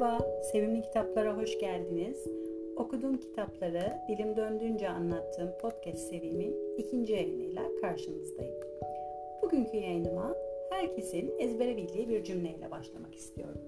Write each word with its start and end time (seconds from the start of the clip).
Merhaba, 0.00 0.24
sevimli 0.52 0.82
kitaplara 0.82 1.36
hoş 1.36 1.58
geldiniz. 1.58 2.26
Okuduğum 2.76 3.16
kitapları 3.16 3.98
dilim 4.08 4.36
döndüğünce 4.36 4.88
anlattığım 4.88 5.50
podcast 5.60 5.98
serimin 5.98 6.56
ikinci 6.78 7.12
yayınıyla 7.12 7.62
karşınızdayım. 7.80 8.54
Bugünkü 9.42 9.76
yayınıma 9.76 10.34
herkesin 10.70 11.34
ezbere 11.38 11.76
bildiği 11.76 12.08
bir 12.08 12.24
cümleyle 12.24 12.70
başlamak 12.70 13.14
istiyorum. 13.14 13.60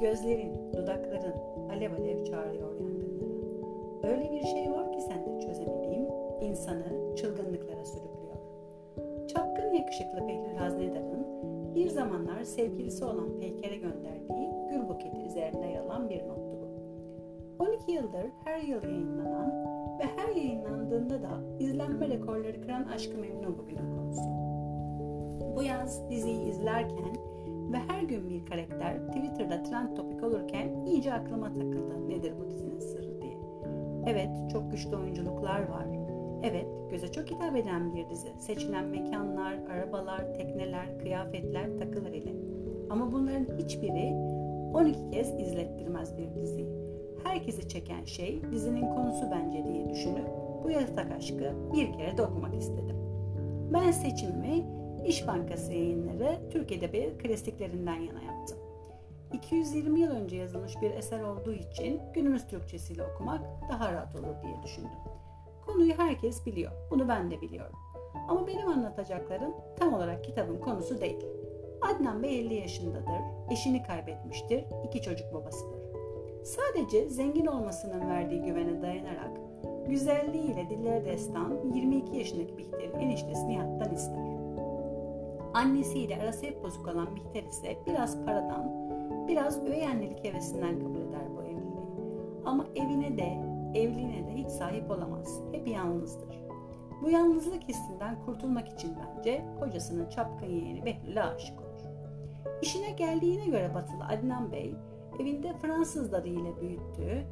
Gözlerin, 0.00 0.72
dudakların 0.72 1.34
alev 1.70 1.92
alev 1.92 2.24
çağırıyor 2.24 2.80
yangınlara. 2.80 4.12
Öyle 4.12 4.32
bir 4.32 4.42
şey 4.42 4.70
var 4.70 4.92
ki 4.92 5.00
sende 5.00 5.40
çözemediğim, 5.40 6.06
insanı 6.40 7.16
çılgınlıklara 7.16 7.84
sürüklüyor. 7.84 8.36
Çapkın 9.28 9.74
yakışıklı 9.74 10.28
Behlül 10.28 10.56
Haznedar'ın 10.56 11.26
bir 11.74 11.88
zamanlar 11.88 12.44
sevgilisi 12.44 13.04
olan 13.04 13.40
Peyker'e 13.40 13.76
gönderdiği 13.76 14.35
buketi 14.96 15.20
üzerinde 15.20 15.66
yer 15.66 16.10
bir 16.10 16.28
nottu 16.28 16.56
bu. 16.60 17.64
12 17.64 17.92
yıldır 17.92 18.26
her 18.44 18.60
yıl 18.60 18.82
yayınlanan 18.82 19.50
ve 19.98 20.04
her 20.16 20.36
yayınlandığında 20.36 21.22
da 21.22 21.40
izlenme 21.58 22.08
rekorları 22.08 22.60
kıran 22.60 22.82
Aşkı 22.82 23.18
Memnu 23.18 23.58
bugünün 23.58 23.96
konusu. 23.96 24.30
Bu 25.56 25.62
yaz 25.62 26.10
diziyi 26.10 26.44
izlerken 26.44 27.16
ve 27.72 27.76
her 27.76 28.02
gün 28.02 28.30
bir 28.30 28.46
karakter 28.46 29.06
Twitter'da 29.06 29.62
trend 29.62 29.96
topik 29.96 30.22
olurken 30.22 30.84
iyice 30.86 31.12
aklıma 31.12 31.52
takıldı 31.52 32.08
nedir 32.08 32.32
bu 32.40 32.50
dizinin 32.50 32.78
sırrı 32.78 33.22
diye. 33.22 33.38
Evet 34.06 34.30
çok 34.52 34.70
güçlü 34.70 34.96
oyunculuklar 34.96 35.68
var. 35.68 35.86
Evet 36.42 36.66
göze 36.90 37.12
çok 37.12 37.30
hitap 37.30 37.56
eden 37.56 37.94
bir 37.94 38.10
dizi. 38.10 38.28
Seçilen 38.38 38.84
mekanlar, 38.84 39.58
arabalar, 39.70 40.34
tekneler, 40.34 40.98
kıyafetler 40.98 41.78
takılır 41.78 42.12
ile. 42.12 42.32
Ama 42.90 43.12
bunların 43.12 43.58
hiçbiri 43.58 44.35
12 44.74 45.10
kez 45.10 45.40
izlettirmez 45.40 46.18
bir 46.18 46.34
diziyi. 46.34 46.68
Herkesi 47.24 47.68
çeken 47.68 48.04
şey 48.04 48.42
dizinin 48.52 48.94
konusu 48.94 49.30
bence 49.30 49.64
diye 49.64 49.88
düşünüp 49.88 50.26
bu 50.64 50.70
yatak 50.70 51.12
aşkı 51.12 51.52
bir 51.72 51.92
kere 51.92 52.16
de 52.16 52.22
okumak 52.22 52.54
istedim. 52.54 52.96
Ben 53.72 53.90
seçimimi 53.90 54.64
İş 55.06 55.26
Bankası 55.26 55.72
yayınları 55.72 56.38
Türk 56.50 56.72
Edebi 56.72 57.18
klasiklerinden 57.18 57.94
yana 58.00 58.22
yaptım. 58.22 58.58
220 59.32 60.00
yıl 60.00 60.10
önce 60.10 60.36
yazılmış 60.36 60.72
bir 60.82 60.90
eser 60.90 61.22
olduğu 61.22 61.52
için 61.52 62.00
günümüz 62.14 62.46
Türkçesiyle 62.46 63.02
okumak 63.02 63.40
daha 63.70 63.92
rahat 63.92 64.14
olur 64.14 64.42
diye 64.42 64.62
düşündüm. 64.62 64.90
Konuyu 65.66 65.98
herkes 65.98 66.46
biliyor. 66.46 66.72
Bunu 66.90 67.08
ben 67.08 67.30
de 67.30 67.40
biliyorum. 67.40 67.76
Ama 68.28 68.46
benim 68.46 68.68
anlatacaklarım 68.68 69.54
tam 69.78 69.94
olarak 69.94 70.24
kitabın 70.24 70.58
konusu 70.58 71.00
değil. 71.00 71.26
Adnan 71.82 72.22
Bey 72.22 72.40
50 72.40 72.54
yaşındadır, 72.54 73.20
eşini 73.50 73.82
kaybetmiştir, 73.82 74.64
iki 74.86 75.02
çocuk 75.02 75.34
babasıdır. 75.34 75.80
Sadece 76.44 77.10
zengin 77.10 77.46
olmasının 77.46 78.08
verdiği 78.08 78.42
güvene 78.42 78.82
dayanarak 78.82 79.30
güzelliğiyle 79.88 80.70
dillere 80.70 81.04
destan 81.04 81.58
22 81.74 82.16
yaşındaki 82.16 82.58
Bihter'in 82.58 82.98
eniştesi 83.00 83.48
Nihat'tan 83.48 83.94
ister. 83.94 84.26
Annesiyle 85.54 86.22
arası 86.22 86.46
hep 86.46 86.62
bozuk 86.62 86.88
olan 86.88 87.16
Bihter 87.16 87.42
ise 87.42 87.76
biraz 87.86 88.24
paradan, 88.24 88.70
biraz 89.28 89.66
üvey 89.66 89.86
annelik 89.86 90.24
hevesinden 90.24 90.78
kabul 90.78 91.00
eder 91.00 91.36
bu 91.36 91.42
evliliği. 91.42 91.86
Ama 92.44 92.66
evine 92.74 93.18
de, 93.18 93.38
evliliğine 93.78 94.26
de 94.26 94.34
hiç 94.34 94.48
sahip 94.48 94.90
olamaz. 94.90 95.40
Hep 95.52 95.68
yalnızdır. 95.68 96.46
Bu 97.02 97.10
yalnızlık 97.10 97.68
hissinden 97.68 98.24
kurtulmak 98.26 98.68
için 98.68 98.92
bence 98.96 99.44
kocasının 99.60 100.08
çapkın 100.08 100.46
yeğeni 100.46 100.84
Behlül'e 100.84 101.22
aşık 101.22 101.60
olur. 101.60 101.65
İşine 102.62 102.90
geldiğine 102.90 103.46
göre 103.46 103.74
batılı 103.74 104.04
Adnan 104.04 104.52
Bey, 104.52 104.74
evinde 105.20 105.52
Fransızları 105.58 106.28
ile 106.28 106.60
büyüttüğü, 106.60 107.26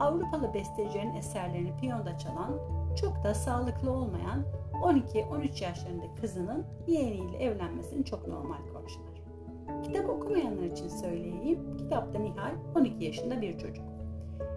Avrupalı 0.00 0.54
bestecilerin 0.54 1.14
eserlerini 1.14 1.76
piyonda 1.76 2.18
çalan, 2.18 2.58
çok 3.00 3.24
da 3.24 3.34
sağlıklı 3.34 3.90
olmayan 3.90 4.44
12-13 4.82 5.64
yaşlarındaki 5.64 6.20
kızının 6.20 6.66
yeğeniyle 6.86 7.38
evlenmesini 7.38 8.04
çok 8.04 8.28
normal 8.28 8.58
karşılar. 8.72 9.22
Kitap 9.82 10.08
okumayanlar 10.08 10.62
için 10.62 10.88
söyleyeyim, 10.88 11.76
kitapta 11.78 12.18
Nihal 12.18 12.52
12 12.76 13.04
yaşında 13.04 13.40
bir 13.40 13.58
çocuk. 13.58 13.84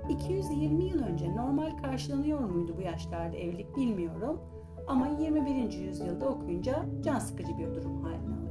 220 0.09 0.83
yıl 0.83 1.03
önce 1.03 1.35
normal 1.35 1.77
karşılanıyor 1.77 2.39
muydu 2.39 2.73
bu 2.77 2.81
yaşlarda 2.81 3.37
evlilik 3.37 3.75
bilmiyorum 3.75 4.41
ama 4.87 5.07
21. 5.07 5.71
yüzyılda 5.71 6.29
okuyunca 6.29 6.85
can 7.01 7.19
sıkıcı 7.19 7.57
bir 7.57 7.75
durum 7.75 8.03
haline 8.03 8.35
alıyor. 8.35 8.50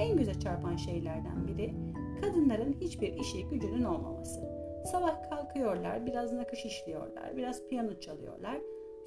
En 0.00 0.16
göze 0.16 0.40
çarpan 0.40 0.76
şeylerden 0.76 1.46
biri 1.48 1.74
kadınların 2.20 2.76
hiçbir 2.80 3.12
işi 3.12 3.48
gücünün 3.48 3.84
olmaması. 3.84 4.40
Sabah 4.84 5.30
kalkıyorlar, 5.30 6.06
biraz 6.06 6.32
nakış 6.32 6.64
işliyorlar, 6.64 7.36
biraz 7.36 7.68
piyano 7.68 8.00
çalıyorlar. 8.00 8.56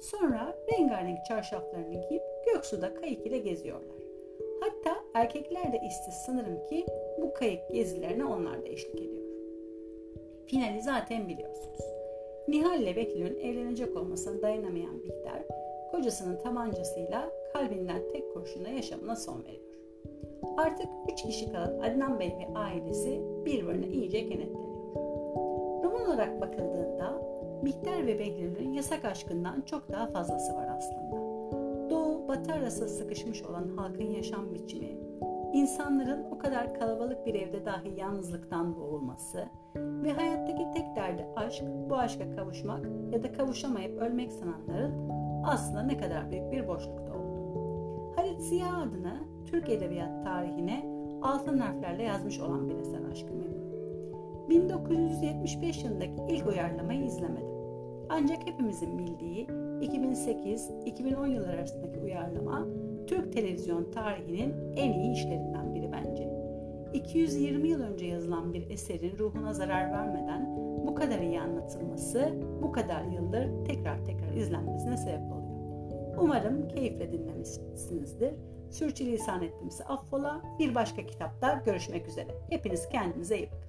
Sonra 0.00 0.56
rengarenk 0.72 1.24
çarşaflarını 1.24 2.08
giyip 2.08 2.22
Göksu'da 2.46 2.94
kayık 2.94 3.26
ile 3.26 3.38
geziyorlar. 3.38 4.02
Hatta 4.60 5.04
erkekler 5.14 5.72
de 5.72 5.80
istis 5.86 6.14
sanırım 6.14 6.66
ki 6.66 6.86
bu 7.22 7.34
kayık 7.34 7.70
gezilerine 7.70 8.24
onlar 8.24 8.62
da 8.62 8.68
eşlik 8.68 9.00
ediyor. 9.00 9.24
Finali 10.46 10.82
zaten 10.82 11.28
biliyorsunuz. 11.28 11.80
Nihal 12.48 12.82
ile 12.82 12.96
Behlül'ün 12.96 13.38
evlenecek 13.38 13.96
olmasına 13.96 14.42
dayanamayan 14.42 15.02
Bihter, 15.02 15.42
kocasının 15.90 16.38
tabancasıyla 16.38 17.30
kalbinden 17.52 18.02
tek 18.12 18.34
kurşuna 18.34 18.68
yaşamına 18.68 19.16
son 19.16 19.44
veriyor. 19.44 19.73
Artık 20.56 20.88
üç 21.12 21.22
kişi 21.22 21.52
kalan 21.52 21.78
Adnan 21.78 22.20
Bey 22.20 22.36
ve 22.38 22.58
ailesi 22.58 23.22
birbirine 23.44 23.86
iyice 23.86 24.28
kenetleniyor. 24.28 24.94
Roman 25.84 26.06
olarak 26.06 26.40
bakıldığında 26.40 27.22
Bihter 27.64 28.06
ve 28.06 28.18
Behlül'ün 28.18 28.72
yasak 28.72 29.04
aşkından 29.04 29.60
çok 29.60 29.92
daha 29.92 30.06
fazlası 30.06 30.54
var 30.54 30.68
aslında. 30.76 31.16
Doğu, 31.90 32.28
batı 32.28 32.52
arası 32.52 32.88
sıkışmış 32.88 33.42
olan 33.42 33.68
halkın 33.76 34.10
yaşam 34.10 34.54
biçimi, 34.54 34.96
insanların 35.52 36.24
o 36.30 36.38
kadar 36.38 36.74
kalabalık 36.74 37.26
bir 37.26 37.34
evde 37.34 37.64
dahi 37.64 38.00
yalnızlıktan 38.00 38.76
boğulması 38.76 39.44
ve 39.76 40.12
hayattaki 40.12 40.64
tek 40.74 40.96
derdi 40.96 41.26
aşk, 41.36 41.64
bu 41.90 41.96
aşka 41.96 42.36
kavuşmak 42.36 42.86
ya 43.12 43.22
da 43.22 43.32
kavuşamayıp 43.32 44.02
ölmek 44.02 44.32
sananların 44.32 45.10
aslında 45.44 45.82
ne 45.82 45.98
kadar 45.98 46.30
büyük 46.30 46.52
bir 46.52 46.68
boşlukta 46.68 47.14
olduğu. 47.14 48.16
Halit 48.16 48.40
Ziya 48.40 48.76
adına 48.76 49.33
Türk 49.46 49.68
Edebiyat 49.68 50.24
tarihine 50.24 50.86
altın 51.22 51.58
harflerle 51.58 52.02
yazmış 52.02 52.40
olan 52.40 52.68
bir 52.68 52.76
eser 52.76 53.00
Aşkı 53.12 53.34
Memnu. 53.34 53.64
1975 54.48 55.84
yılındaki 55.84 56.22
ilk 56.28 56.46
uyarlamayı 56.46 57.04
izlemedim. 57.04 57.54
Ancak 58.08 58.46
hepimizin 58.46 58.98
bildiği 58.98 59.46
2008-2010 59.46 61.28
yılları 61.28 61.56
arasındaki 61.56 62.00
uyarlama 62.00 62.66
Türk 63.06 63.32
televizyon 63.32 63.90
tarihinin 63.90 64.54
en 64.76 64.92
iyi 64.92 65.12
işlerinden 65.12 65.74
biri 65.74 65.92
bence. 65.92 66.30
220 66.94 67.68
yıl 67.68 67.80
önce 67.80 68.06
yazılan 68.06 68.54
bir 68.54 68.70
eserin 68.70 69.18
ruhuna 69.18 69.52
zarar 69.52 69.92
vermeden 69.92 70.56
bu 70.86 70.94
kadar 70.94 71.18
iyi 71.18 71.40
anlatılması, 71.40 72.32
bu 72.62 72.72
kadar 72.72 73.04
yıldır 73.04 73.64
tekrar 73.64 74.04
tekrar 74.04 74.32
izlenmesine 74.32 74.96
sebep 74.96 75.32
oluyor. 75.32 75.44
Umarım 76.18 76.68
keyifle 76.68 77.12
dinlemişsinizdir. 77.12 78.34
Sürçülisan 78.70 79.42
ettimse 79.42 79.84
affola. 79.84 80.42
Bir 80.58 80.74
başka 80.74 81.06
kitapta 81.06 81.62
görüşmek 81.66 82.08
üzere. 82.08 82.28
Hepiniz 82.50 82.88
kendinize 82.88 83.38
iyi 83.38 83.46
bakın. 83.46 83.63